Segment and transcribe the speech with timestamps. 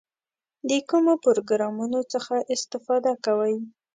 [0.69, 3.55] د کومو پروګرامونو څخه استفاده کوئ؟